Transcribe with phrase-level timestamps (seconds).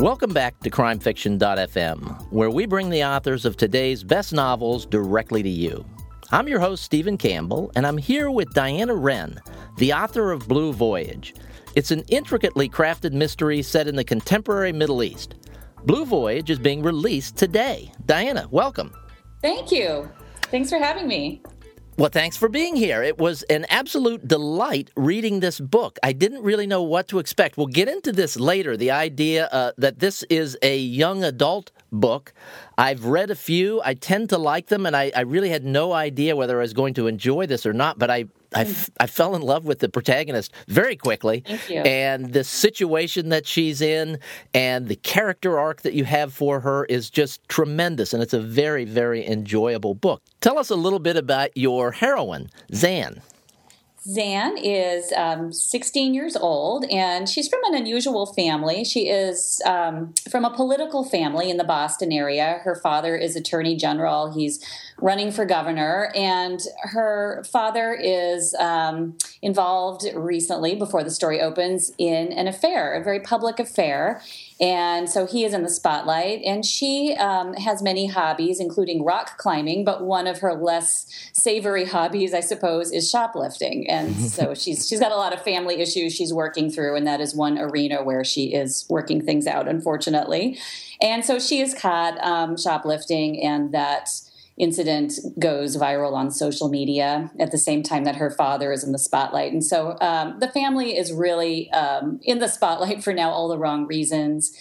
[0.00, 5.48] Welcome back to crimefiction.fm, where we bring the authors of today's best novels directly to
[5.48, 5.84] you.
[6.30, 9.40] I'm your host, Stephen Campbell, and I'm here with Diana Renn,
[9.76, 11.34] the author of Blue Voyage.
[11.74, 15.34] It's an intricately crafted mystery set in the contemporary Middle East.
[15.84, 17.90] Blue Voyage is being released today.
[18.06, 18.92] Diana, welcome.
[19.42, 20.08] Thank you.
[20.42, 21.42] Thanks for having me.
[21.98, 23.02] Well, thanks for being here.
[23.02, 25.98] It was an absolute delight reading this book.
[26.00, 27.58] I didn't really know what to expect.
[27.58, 32.32] We'll get into this later the idea uh, that this is a young adult book.
[32.78, 33.82] I've read a few.
[33.84, 36.72] I tend to like them, and I, I really had no idea whether I was
[36.72, 39.80] going to enjoy this or not, but I I, f- I fell in love with
[39.80, 41.44] the protagonist very quickly.
[41.84, 44.18] And the situation that she's in
[44.54, 48.14] and the character arc that you have for her is just tremendous.
[48.14, 50.22] And it's a very, very enjoyable book.
[50.40, 53.22] Tell us a little bit about your heroine, Zan.
[54.08, 58.82] Zan is um, 16 years old and she's from an unusual family.
[58.84, 62.60] She is um, from a political family in the Boston area.
[62.62, 64.64] Her father is Attorney General, he's
[65.00, 72.32] running for governor, and her father is um, involved recently, before the story opens, in
[72.32, 74.20] an affair, a very public affair.
[74.60, 79.38] And so he is in the spotlight, and she um, has many hobbies, including rock
[79.38, 79.84] climbing.
[79.84, 83.88] But one of her less savory hobbies, I suppose, is shoplifting.
[83.88, 87.20] And so she's she's got a lot of family issues she's working through, and that
[87.20, 90.58] is one arena where she is working things out, unfortunately.
[91.00, 94.10] And so she is caught um, shoplifting, and that
[94.58, 98.92] incident goes viral on social media at the same time that her father is in
[98.92, 99.52] the spotlight.
[99.52, 103.58] And so um, the family is really um, in the spotlight for now, all the
[103.58, 104.52] wrong reasons.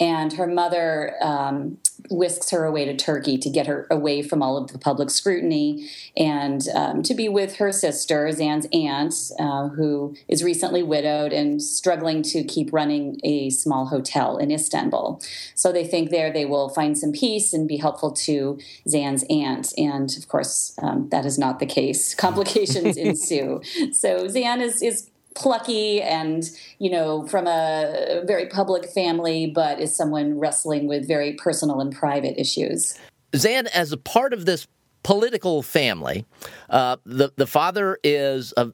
[0.00, 1.78] And her mother um,
[2.10, 5.88] whisks her away to Turkey to get her away from all of the public scrutiny
[6.16, 11.62] and um, to be with her sister, Zan's aunt, uh, who is recently widowed and
[11.62, 15.20] struggling to keep running a small hotel in Istanbul.
[15.54, 19.72] So they think there they will find some peace and be helpful to Zan's aunt.
[19.78, 22.14] And of course, um, that is not the case.
[22.24, 23.60] Complications ensue.
[23.92, 29.94] So Zan is, is plucky and you know from a very public family but is
[29.94, 32.98] someone wrestling with very personal and private issues.
[33.34, 34.66] Zan as a part of this
[35.02, 36.24] political family
[36.70, 38.72] uh, the, the father is a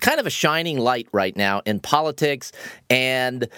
[0.00, 2.52] kind of a shining light right now in politics
[2.88, 3.48] and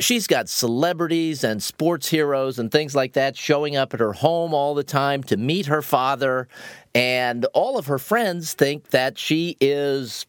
[0.00, 4.54] she's got celebrities and sports heroes and things like that showing up at her home
[4.54, 6.48] all the time to meet her father
[6.94, 10.26] and all of her friends think that she is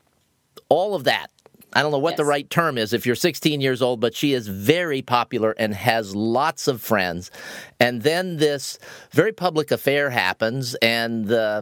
[0.70, 1.30] all of that
[1.74, 2.18] I don't know what yes.
[2.18, 5.74] the right term is if you're 16 years old, but she is very popular and
[5.74, 7.30] has lots of friends.
[7.80, 8.80] And then this
[9.12, 11.62] very public affair happens, and uh,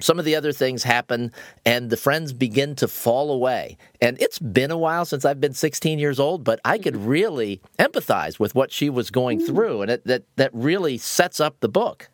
[0.00, 1.32] some of the other things happen,
[1.64, 3.76] and the friends begin to fall away.
[4.00, 7.06] And it's been a while since I've been 16 years old, but I could mm-hmm.
[7.06, 9.46] really empathize with what she was going mm.
[9.46, 12.08] through, and it, that, that really sets up the book.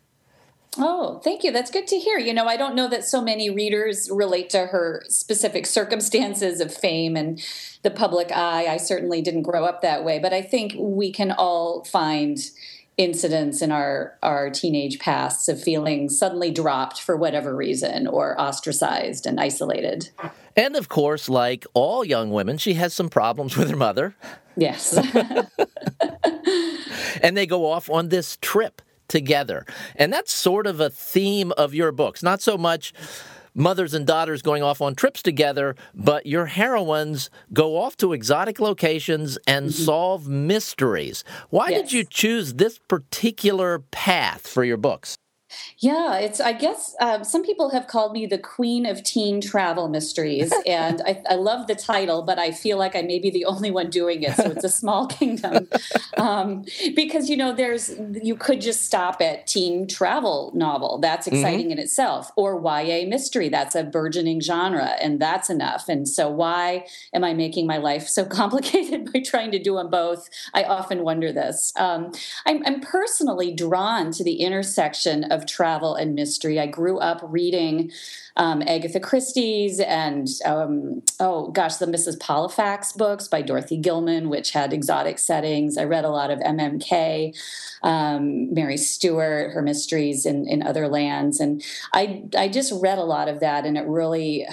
[0.77, 1.51] Oh, thank you.
[1.51, 2.17] That's good to hear.
[2.17, 6.73] You know, I don't know that so many readers relate to her specific circumstances of
[6.73, 7.41] fame and
[7.83, 8.65] the public eye.
[8.65, 12.39] I certainly didn't grow up that way, but I think we can all find
[12.95, 19.25] incidents in our our teenage pasts of feeling suddenly dropped for whatever reason or ostracized
[19.25, 20.09] and isolated.
[20.55, 24.15] And of course, like all young women, she has some problems with her mother.
[24.55, 24.95] Yes.
[27.21, 28.81] and they go off on this trip
[29.13, 29.63] together.
[29.95, 32.93] And that's sort of a theme of your books, not so much
[33.53, 38.59] mothers and daughters going off on trips together, but your heroines go off to exotic
[38.59, 39.83] locations and mm-hmm.
[39.83, 41.23] solve mysteries.
[41.51, 41.81] Why yes.
[41.81, 45.15] did you choose this particular path for your books?
[45.79, 46.39] Yeah, it's.
[46.39, 51.01] I guess uh, some people have called me the queen of teen travel mysteries, and
[51.05, 53.89] I, I, love the title, but I feel like I may be the only one
[53.89, 54.35] doing it.
[54.35, 55.67] So it's a small kingdom,
[56.17, 56.65] um,
[56.95, 57.91] because you know, there's
[58.21, 60.99] you could just stop at teen travel novel.
[60.99, 61.37] That's mm-hmm.
[61.37, 61.71] exciting mm-hmm.
[61.73, 63.49] in itself, or YA mystery.
[63.49, 65.89] That's a burgeoning genre, and that's enough.
[65.89, 69.89] And so, why am I making my life so complicated by trying to do them
[69.89, 70.29] both?
[70.53, 71.73] I often wonder this.
[71.75, 72.11] Um,
[72.45, 76.59] I'm, I'm personally drawn to the intersection of travel and mystery.
[76.59, 77.91] I grew up reading
[78.35, 82.17] um, Agatha Christie's and, um, oh gosh, the Mrs.
[82.17, 85.77] Pollifax books by Dorothy Gilman, which had exotic settings.
[85.77, 86.79] I read a lot of M.M.
[86.79, 87.33] Kaye,
[87.83, 91.39] um, Mary Stewart, her mysteries in, in other lands.
[91.39, 91.63] And
[91.93, 94.47] I, I just read a lot of that, and it really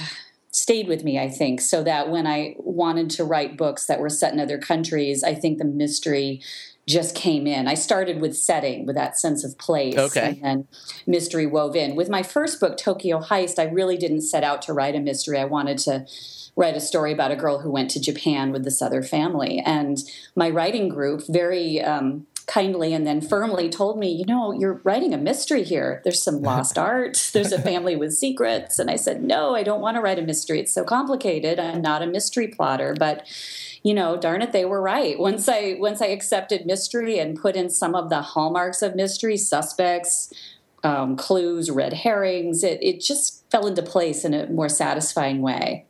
[0.53, 4.09] stayed with me, I think, so that when I wanted to write books that were
[4.09, 6.43] set in other countries, I think the mystery
[6.87, 7.69] just came in.
[7.69, 10.29] I started with setting, with that sense of place, okay.
[10.29, 10.69] and then
[11.07, 11.95] mystery wove in.
[11.95, 15.39] With my first book, Tokyo Heist, I really didn't set out to write a mystery.
[15.39, 16.07] I wanted to
[16.57, 19.99] write a story about a girl who went to Japan with this other family, and
[20.35, 21.81] my writing group very.
[21.81, 26.01] Um, kindly and then firmly told me, you know, you're writing a mystery here.
[26.03, 27.31] There's some lost art.
[27.33, 28.81] There's a family with secrets.
[28.81, 30.59] And I said, no, I don't want to write a mystery.
[30.59, 31.61] It's so complicated.
[31.61, 32.97] I'm not a mystery plotter.
[32.99, 33.25] But
[33.83, 35.19] you know, darn it, they were right.
[35.19, 39.37] Once I once I accepted mystery and put in some of the hallmarks of mystery,
[39.37, 40.33] suspects,
[40.85, 45.87] um, clues, red herrings, it, it just fell into place in a more satisfying way.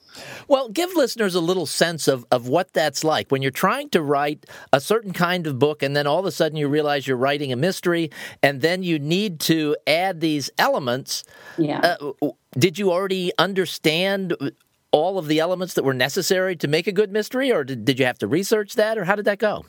[0.49, 4.03] Well, give listeners a little sense of, of what that's like when you're trying to
[4.03, 7.17] write a certain kind of book, and then all of a sudden you realize you're
[7.17, 8.11] writing a mystery,
[8.43, 11.25] and then you need to add these elements.
[11.57, 11.97] Yeah.
[12.21, 14.37] Uh, did you already understand
[14.93, 17.99] all of the elements that were necessary to make a good mystery, or did, did
[17.99, 19.65] you have to research that, or how did that go?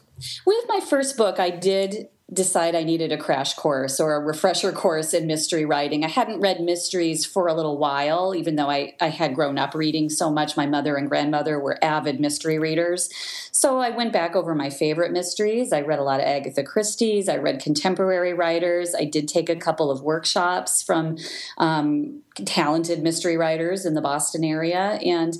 [0.46, 4.72] With my first book, I did decide I needed a crash course or a refresher
[4.72, 6.06] course in mystery writing.
[6.06, 9.76] I hadn't read mysteries for a little while, even though I, I had grown up
[9.76, 10.56] reading so much.
[10.56, 13.10] My mother and grandmother were avid mystery readers.
[13.52, 15.74] So I went back over my favorite mysteries.
[15.74, 18.96] I read a lot of Agatha Christie's, I read contemporary writers.
[18.96, 21.18] I did take a couple of workshops from
[21.58, 25.00] um, talented mystery writers in the Boston area.
[25.04, 25.38] And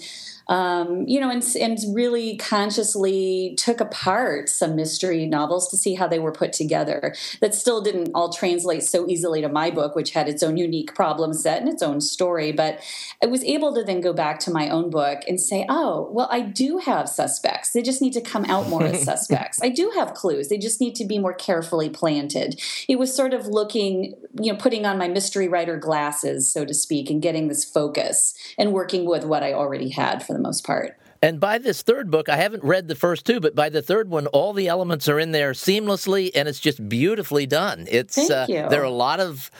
[0.52, 6.10] um, you know, and, and really consciously took apart some mystery novels to see how
[6.10, 7.16] they were put together.
[7.40, 10.94] That still didn't all translate so easily to my book, which had its own unique
[10.94, 12.52] problem set and its own story.
[12.52, 12.82] But
[13.24, 16.28] I was able to then go back to my own book and say, oh, well,
[16.30, 17.72] I do have suspects.
[17.72, 19.62] They just need to come out more as suspects.
[19.64, 20.50] I do have clues.
[20.50, 22.62] They just need to be more carefully planted.
[22.90, 26.74] It was sort of looking, you know, putting on my mystery writer glasses, so to
[26.74, 30.66] speak, and getting this focus and working with what I already had for the most
[30.66, 30.98] part.
[31.24, 34.10] And by this third book, I haven't read the first two, but by the third
[34.10, 37.86] one, all the elements are in there seamlessly, and it's just beautifully done.
[37.90, 38.68] It's Thank uh, you.
[38.70, 39.52] there are a lot of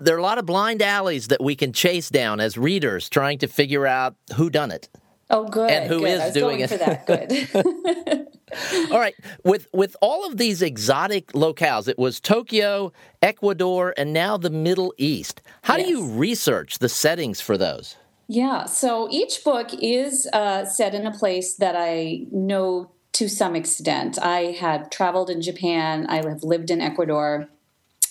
[0.00, 3.38] there are a lot of blind alleys that we can chase down as readers, trying
[3.38, 4.88] to figure out who done it.
[5.30, 5.70] Oh, good.
[5.70, 6.20] And who good.
[6.20, 6.70] is doing it?
[6.70, 8.90] For that, good.
[8.90, 9.14] all right.
[9.44, 14.94] With with all of these exotic locales, it was Tokyo, Ecuador, and now the Middle
[14.96, 15.42] East.
[15.62, 15.86] How yes.
[15.86, 17.96] do you research the settings for those?
[18.26, 23.54] Yeah, so each book is uh, set in a place that I know to some
[23.54, 24.18] extent.
[24.20, 27.48] I had traveled in Japan, I have lived in Ecuador.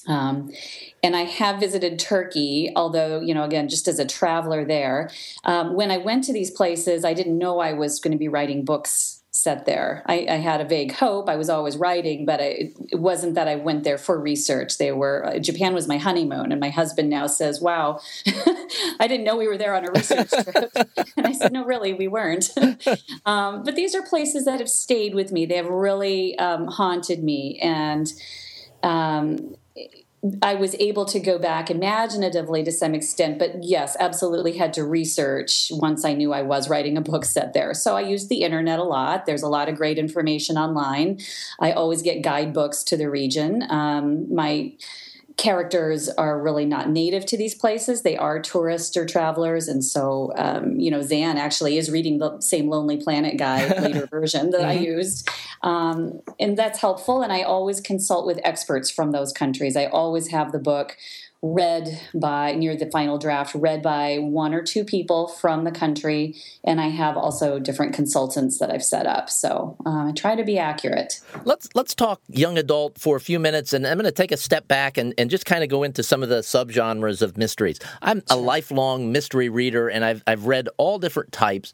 [0.05, 0.51] Um,
[1.01, 5.09] and I have visited Turkey, although, you know, again, just as a traveler there.
[5.45, 8.27] Um, when I went to these places, I didn't know I was going to be
[8.27, 10.03] writing books set there.
[10.05, 11.27] I, I, had a vague hope.
[11.27, 14.77] I was always writing, but I, it wasn't that I went there for research.
[14.77, 17.99] They were uh, Japan was my honeymoon, and my husband now says, "Wow,
[18.99, 20.71] I didn't know we were there on a research trip."
[21.17, 22.51] and I said, "No, really, we weren't."
[23.25, 25.47] um, but these are places that have stayed with me.
[25.47, 28.13] They have really um, haunted me, and
[28.83, 29.55] um,
[30.41, 34.85] I was able to go back imaginatively to some extent, but yes, absolutely had to
[34.85, 37.73] research once I knew I was writing a book set there.
[37.73, 39.25] So I used the internet a lot.
[39.25, 41.19] There's a lot of great information online.
[41.59, 43.63] I always get guidebooks to the region.
[43.69, 44.71] Um, my
[45.37, 48.03] characters are really not native to these places.
[48.03, 49.67] They are tourists or travelers.
[49.67, 54.05] And so, um, you know, Zan actually is reading the same Lonely Planet guide, later
[54.05, 54.69] version that mm-hmm.
[54.69, 55.29] I used.
[55.61, 57.21] Um, and that's helpful.
[57.21, 59.75] And I always consult with experts from those countries.
[59.75, 60.97] I always have the book
[61.43, 66.33] read by near the final draft read by one or two people from the country.
[66.63, 69.29] And i have also different consultants that i've set up.
[69.29, 71.19] So uh, i try to be accurate.
[71.43, 74.37] Let's let's talk young adult for a few minutes and i'm going to take a
[74.37, 77.77] step back and, and just kind of go into some of the subgenres of mysteries.
[78.01, 81.73] I'm a lifelong mystery reader and i've, I've read all different types.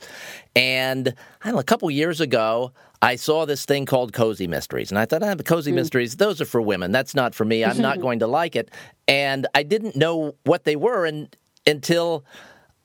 [0.55, 4.91] And I don't know, a couple years ago I saw this thing called Cozy Mysteries,
[4.91, 5.75] and I thought, ah, Cozy mm.
[5.75, 6.91] Mysteries, those are for women.
[6.91, 7.63] That's not for me.
[7.63, 8.71] I'm not going to like it.
[9.07, 12.25] And I didn't know what they were and, until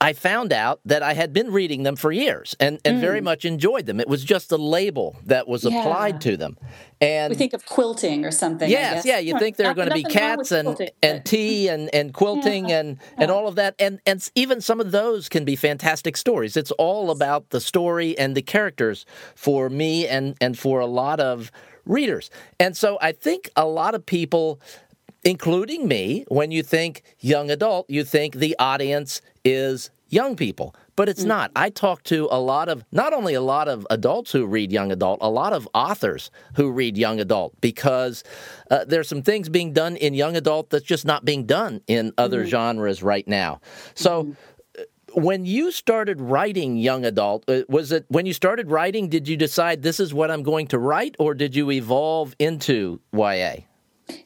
[0.01, 3.01] I found out that I had been reading them for years and, and mm.
[3.01, 4.01] very much enjoyed them.
[4.01, 5.81] It was just a label that was yeah.
[5.81, 6.59] applied to them.
[7.01, 8.69] And we think of quilting or something.
[8.71, 11.95] Yes, yeah, you think there are going to be cats and, quilting, and tea and,
[11.95, 12.81] and quilting yeah.
[12.81, 13.75] and, and all of that.
[13.79, 16.57] And, and even some of those can be fantastic stories.
[16.57, 21.21] It's all about the story and the characters for me and, and for a lot
[21.21, 21.51] of
[21.87, 22.31] readers.
[22.59, 24.61] And so I think a lot of people
[25.25, 30.75] including me, when you think young adult, you think the audience is young people.
[30.97, 31.29] But it's mm-hmm.
[31.29, 31.51] not.
[31.57, 34.93] I talk to a lot of, not only a lot of adults who read young
[34.93, 38.23] adult, a lot of authors who read young adult because
[38.71, 42.13] uh, there's some things being done in young adult that's just not being done in
[42.17, 42.51] other mm-hmm.
[42.51, 43.61] genres right now.
[43.95, 45.21] So, mm-hmm.
[45.21, 49.09] when you started writing young adult, uh, was it when you started writing?
[49.09, 53.01] Did you decide this is what I'm going to write, or did you evolve into
[53.13, 53.57] YA?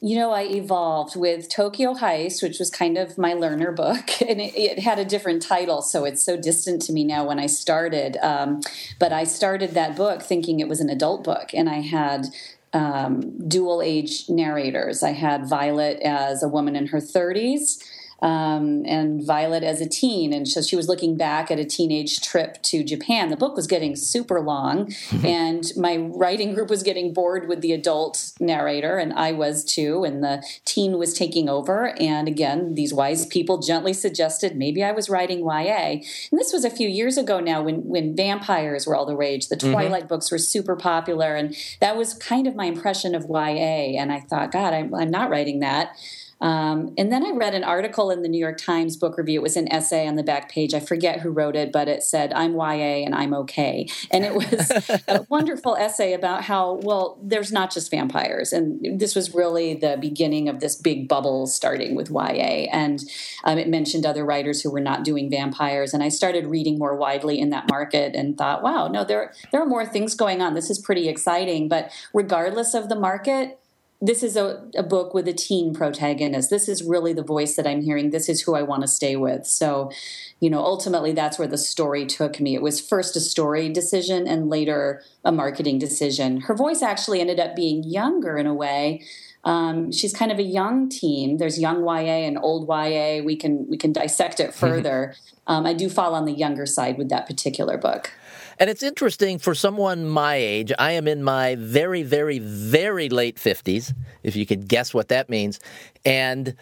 [0.01, 4.41] You know, I evolved with Tokyo Heist, which was kind of my learner book, and
[4.41, 7.47] it, it had a different title, so it's so distant to me now when I
[7.47, 8.17] started.
[8.19, 8.61] Um,
[8.99, 12.27] but I started that book thinking it was an adult book, and I had
[12.73, 15.03] um, dual age narrators.
[15.03, 17.83] I had Violet as a woman in her 30s
[18.21, 20.33] um, and Violet as a teen.
[20.33, 23.29] And so she was looking back at a teenage trip to Japan.
[23.29, 24.93] The book was getting super long,
[25.25, 30.05] and my writing group was getting bored with the adult narrator, and I was too.
[30.05, 31.95] And the teen was taking over.
[32.01, 36.01] And again, these wise people gently suggested maybe I was writing YA.
[36.31, 39.49] And this was a few years ago now when, when vampires were all the rage.
[39.49, 39.73] The mm-hmm.
[39.73, 40.09] Twilight mm-hmm.
[40.09, 41.35] books were super popular.
[41.37, 43.99] And that was kind of my impression of YA.
[43.99, 45.97] And I thought, God, I'm, I'm not writing that.
[46.41, 49.41] Um, and then I read an article in the New York Times book review.
[49.41, 50.75] It was an essay on the back page.
[50.75, 53.89] I forget who wrote it, but it said, I'm YA and I'm okay.
[54.11, 54.71] And it was
[55.09, 58.53] a wonderful essay about how, well, there's not just vampires.
[58.53, 62.69] And this was really the beginning of this big bubble starting with YA.
[62.73, 63.03] And
[63.45, 65.93] um, it mentioned other writers who were not doing vampires.
[65.93, 69.61] And I started reading more widely in that market and thought, wow, no, there, there
[69.61, 70.55] are more things going on.
[70.55, 71.69] This is pretty exciting.
[71.69, 73.59] But regardless of the market,
[74.01, 76.51] this is a, a, book with a teen protagonist.
[76.51, 78.11] This is really the voice that I'm hearing.
[78.11, 79.45] This is who I want to stay with.
[79.45, 79.91] So,
[80.39, 82.55] you know, ultimately that's where the story took me.
[82.55, 86.43] It was first a story decision and later a marketing decision.
[86.43, 89.03] Her voice actually ended up being younger in a way.
[89.45, 91.37] Um, she's kind of a young teen.
[91.37, 93.23] There's young YA and old YA.
[93.23, 95.15] We can we can dissect it further.
[95.47, 98.13] um, I do fall on the younger side with that particular book.
[98.61, 100.73] And it's interesting for someone my age.
[100.79, 105.29] I am in my very, very, very late 50s, if you could guess what that
[105.29, 105.61] means.
[106.05, 106.57] And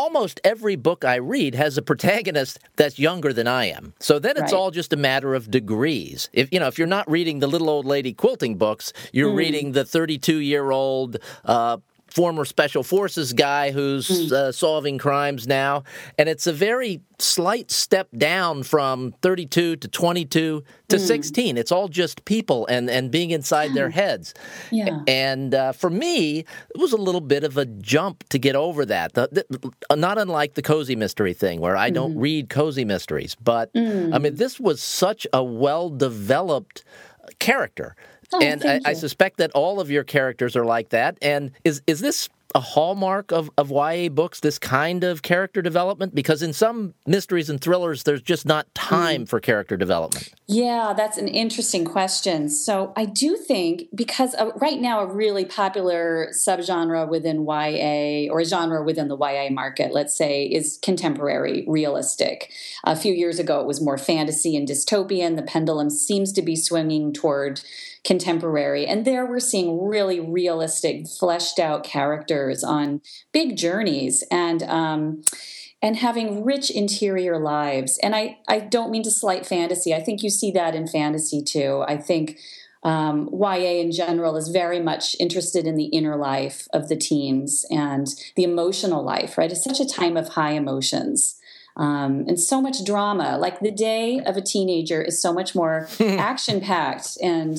[0.00, 3.92] almost every book I read has a protagonist that's younger than I am.
[4.00, 4.54] So then it's right.
[4.54, 6.30] all just a matter of degrees.
[6.32, 9.36] If you know, if you're not reading the little old lady quilting books, you're mm.
[9.36, 11.76] reading the 32 year old uh,
[12.10, 14.34] former special forces guy who's hmm.
[14.34, 15.84] uh, solving crimes now.
[16.18, 20.98] And it's a very slight step down from 32 to 22 to mm.
[20.98, 21.56] 16.
[21.56, 24.34] It's all just people and, and being inside their heads.
[24.70, 25.00] Yeah.
[25.06, 28.84] And uh, for me, it was a little bit of a jump to get over
[28.86, 29.14] that.
[29.14, 32.20] The, the, not unlike the cozy mystery thing, where I don't hmm.
[32.20, 33.34] read cozy mysteries.
[33.34, 34.14] But mm.
[34.14, 36.84] I mean, this was such a well developed
[37.38, 37.94] character
[38.32, 41.18] Oh, and I, I, suspect that all of your characters are like that.
[41.20, 46.14] And is is this a hallmark of, of YA books, this kind of character development?
[46.14, 49.28] Because in some mysteries and thrillers, there's just not time mm.
[49.28, 50.32] for character development.
[50.46, 52.48] Yeah, that's an interesting question.
[52.48, 58.40] So I do think because uh, right now, a really popular subgenre within YA or
[58.40, 62.52] a genre within the YA market, let's say, is contemporary realistic.
[62.84, 65.36] A few years ago, it was more fantasy and dystopian.
[65.36, 67.60] The pendulum seems to be swinging toward
[68.04, 68.86] contemporary.
[68.86, 73.00] And there we're seeing really realistic, fleshed out characters on
[73.32, 75.22] big journeys and um,
[75.82, 77.98] and having rich interior lives.
[78.02, 79.94] And I, I don't mean to slight fantasy.
[79.94, 81.84] I think you see that in fantasy too.
[81.88, 82.38] I think
[82.82, 87.64] um, YA in general is very much interested in the inner life of the teens
[87.70, 89.50] and the emotional life, right?
[89.50, 91.36] It's such a time of high emotions.
[91.76, 93.38] Um, and so much drama.
[93.38, 97.58] Like the day of a teenager is so much more action packed and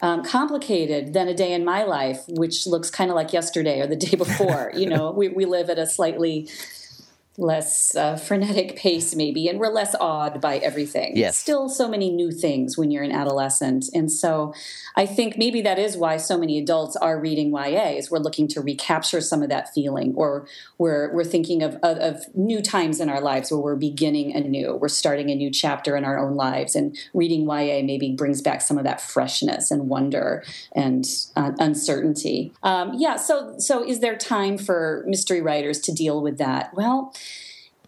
[0.00, 3.86] um, complicated than a day in my life, which looks kind of like yesterday or
[3.86, 4.72] the day before.
[4.74, 6.48] you know, we, we live at a slightly
[7.38, 11.16] less uh, frenetic pace maybe and we're less awed by everything.
[11.16, 11.36] Yes.
[11.36, 13.86] Still so many new things when you're an adolescent.
[13.94, 14.54] And so
[14.96, 18.60] i think maybe that is why so many adults are reading yas we're looking to
[18.60, 20.46] recapture some of that feeling or
[20.78, 24.76] we're we're thinking of, of, of new times in our lives where we're beginning anew.
[24.76, 28.60] We're starting a new chapter in our own lives and reading ya maybe brings back
[28.60, 32.52] some of that freshness and wonder and uh, uncertainty.
[32.62, 36.74] Um, yeah so so is there time for mystery writers to deal with that?
[36.74, 37.14] Well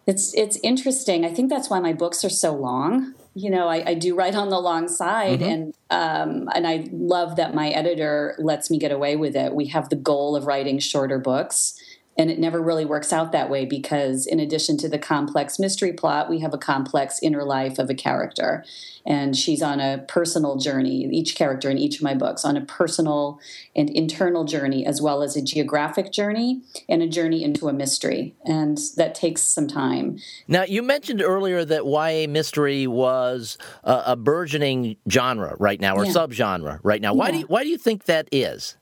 [0.08, 1.26] it's it's interesting.
[1.26, 3.14] I think that's why my books are so long.
[3.34, 5.50] You know, I, I do write on the long side, mm-hmm.
[5.50, 9.54] and um, and I love that my editor lets me get away with it.
[9.54, 11.74] We have the goal of writing shorter books,
[12.18, 15.92] and it never really works out that way because, in addition to the complex mystery
[15.92, 18.64] plot, we have a complex inner life of a character.
[19.06, 22.60] And she's on a personal journey, each character in each of my books, on a
[22.60, 23.38] personal
[23.76, 28.34] and internal journey, as well as a geographic journey and a journey into a mystery.
[28.44, 30.18] And that takes some time.
[30.48, 36.04] Now, you mentioned earlier that YA mystery was a, a burgeoning genre right now, or
[36.04, 36.12] yeah.
[36.12, 37.14] subgenre right now.
[37.14, 37.32] Why, yeah.
[37.32, 38.76] do you, why do you think that is?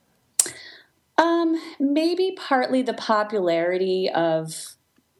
[1.19, 4.76] Um, maybe partly the popularity of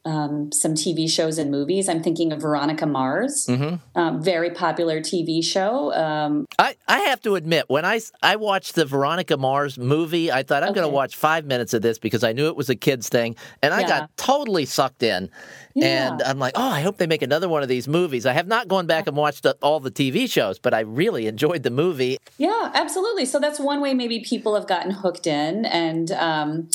[0.07, 1.89] um, some TV shows and movies.
[1.89, 3.75] I'm thinking of Veronica Mars, mm-hmm.
[3.99, 5.93] um, very popular TV show.
[5.93, 10.43] Um, I, I have to admit, when I, I watched the Veronica Mars movie, I
[10.43, 10.79] thought I'm okay.
[10.79, 13.35] going to watch five minutes of this because I knew it was a kid's thing,
[13.61, 13.87] and I yeah.
[13.87, 15.29] got totally sucked in.
[15.75, 16.13] Yeah.
[16.13, 18.25] And I'm like, oh, I hope they make another one of these movies.
[18.25, 21.63] I have not gone back and watched all the TV shows, but I really enjoyed
[21.63, 22.17] the movie.
[22.37, 23.25] Yeah, absolutely.
[23.25, 26.69] So that's one way maybe people have gotten hooked in, and um,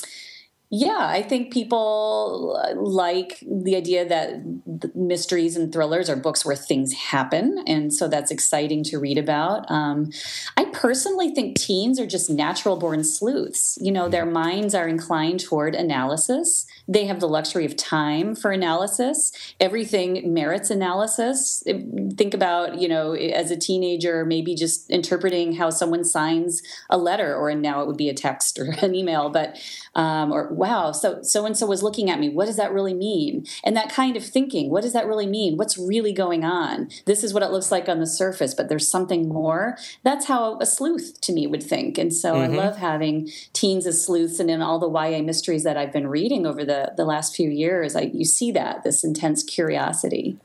[0.75, 6.95] yeah, I think people like the idea that mysteries and thrillers are books where things
[6.95, 7.62] happen.
[7.67, 9.71] And so that's exciting to read about.
[9.71, 10.11] Um,
[10.57, 13.76] I personally think teens are just natural born sleuths.
[13.83, 16.64] You know, their minds are inclined toward analysis.
[16.89, 19.33] They have the luxury of time for analysis.
[19.61, 21.62] Everything merits analysis.
[22.17, 27.35] Think about, you know, as a teenager, maybe just interpreting how someone signs a letter,
[27.35, 29.59] or now it would be a text or an email, but,
[29.95, 32.29] um, or wow, so so and so was looking at me.
[32.29, 33.47] What does that really mean?
[33.65, 35.57] And that kind of thinking, what does that really mean?
[35.57, 36.89] What's really going on?
[37.07, 39.77] This is what it looks like on the surface, but there's something more.
[40.03, 41.99] That's how a sleuth to me would think.
[41.99, 42.55] And so mm-hmm.
[42.55, 46.09] I love having teens as sleuths and in all the YA mysteries that I've been
[46.09, 50.38] reading over the, the last few years, I, you see that, this intense curiosity.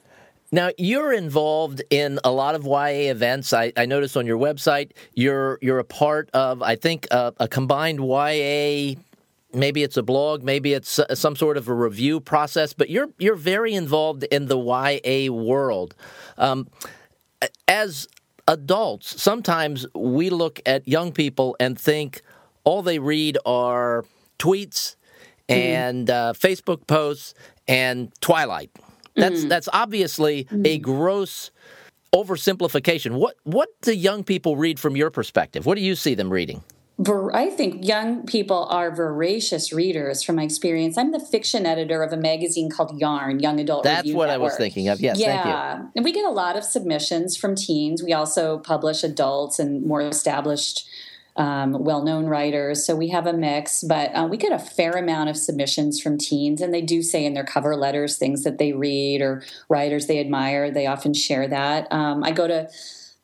[0.52, 3.52] Now you're involved in a lot of YA events.
[3.52, 8.00] I, I noticed on your website you're you're a part of I think a, combined
[8.00, 8.96] YA
[9.54, 13.36] maybe it's a blog, maybe it's some sort of a review process, but you're you're
[13.36, 15.96] very involved in the YA world.
[16.38, 16.68] Um,
[17.68, 18.08] as
[18.48, 22.22] adults, sometimes we look at young people and think
[22.64, 24.06] all they read are
[24.40, 24.96] tweets.
[25.50, 27.34] And uh, Facebook posts
[27.68, 28.72] and Twilight.
[29.16, 29.50] That's mm.
[29.50, 30.66] that's obviously mm.
[30.66, 31.52] a gross
[32.14, 33.18] oversimplification.
[33.18, 35.66] What what do young people read from your perspective?
[35.66, 36.64] What do you see them reading?
[37.32, 40.98] I think young people are voracious readers from my experience.
[40.98, 44.42] I'm the fiction editor of a magazine called Yarn, Young Adult That's Review what Network.
[44.42, 45.00] I was thinking of.
[45.00, 45.84] Yes, yeah.
[45.96, 48.02] And we get a lot of submissions from teens.
[48.02, 50.90] We also publish adults and more established,
[51.38, 52.86] um, well known writers.
[52.86, 56.18] So we have a mix, but uh, we get a fair amount of submissions from
[56.18, 56.62] teens.
[56.62, 60.20] And they do say in their cover letters things that they read or writers they
[60.20, 60.72] admire.
[60.72, 61.92] They often share that.
[61.92, 62.70] Um, I go to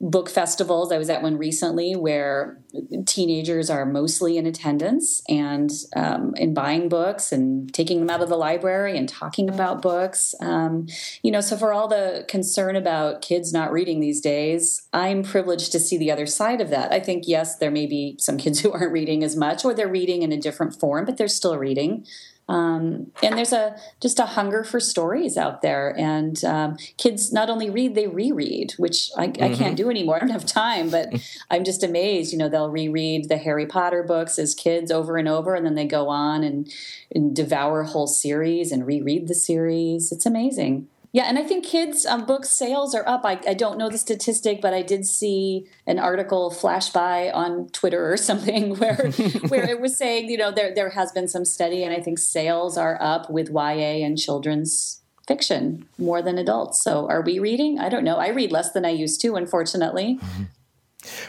[0.04, 0.92] book festivals.
[0.92, 2.60] I was at one recently where
[3.06, 8.28] teenagers are mostly in attendance and um, in buying books and taking them out of
[8.28, 10.36] the library and talking about books.
[10.42, 10.88] Um,
[11.22, 15.72] you know, so for all the concern about kids not reading these days, I'm privileged
[15.72, 16.92] to see the other side of that.
[16.92, 19.88] I think yes, there may be some kids who aren't reading as much or they're
[19.88, 22.06] reading in a different form, but they're still reading.
[22.50, 27.50] Um, and there's a just a hunger for stories out there, and um, kids not
[27.50, 29.44] only read they reread, which I, mm-hmm.
[29.44, 30.18] I, can't do anymore.
[30.18, 31.14] I don't have time, but
[31.50, 32.34] I'm just amazed.
[32.34, 35.76] You know, they'll reread the Harry Potter books as kids over and over, and then
[35.76, 36.72] they go on and,
[37.16, 40.12] and devour whole series and reread the series.
[40.12, 40.90] It's amazing.
[41.14, 43.22] Yeah, and I think kids' um, book sales are up.
[43.24, 47.70] I, I, don't know the statistic, but I did see an article flash by on
[47.70, 49.12] Twitter or something where
[49.48, 52.18] where it was saying, you know, there there has been some study, and I think
[52.18, 56.84] sales are up with YA and children's fiction more than adults.
[56.84, 57.78] So, are we reading?
[57.78, 58.18] I don't know.
[58.18, 60.18] I read less than I used to, unfortunately.
[60.20, 60.44] Mm-hmm.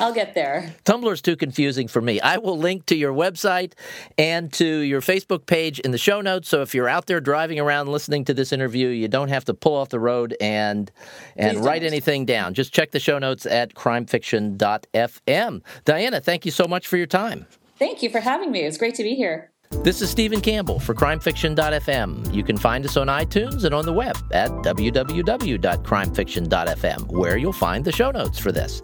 [0.00, 0.74] I'll get there.
[0.84, 2.20] Tumblr's too confusing for me.
[2.20, 3.72] I will link to your website
[4.16, 6.48] and to your Facebook page in the show notes.
[6.48, 9.54] So if you're out there driving around listening to this interview, you don't have to
[9.54, 10.90] pull off the road and
[11.36, 12.54] and write anything down.
[12.54, 15.62] Just check the show notes at crimefiction.fm.
[15.84, 17.46] Diana, thank you so much for your time.
[17.78, 18.62] Thank you for having me.
[18.62, 19.50] It was great to be here.
[19.70, 22.34] This is Stephen Campbell for crimefiction.fm.
[22.34, 27.84] You can find us on iTunes and on the web at www.crimefiction.fm, where you'll find
[27.84, 28.82] the show notes for this.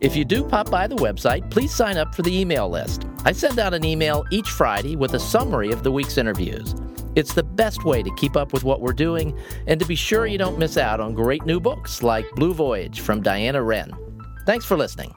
[0.00, 3.06] If you do pop by the website, please sign up for the email list.
[3.24, 6.74] I send out an email each Friday with a summary of the week's interviews.
[7.16, 10.26] It's the best way to keep up with what we're doing and to be sure
[10.26, 13.90] you don't miss out on great new books like Blue Voyage from Diana Renn.
[14.46, 15.12] Thanks for listening.